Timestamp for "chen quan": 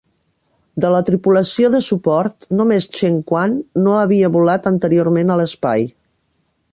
2.99-3.55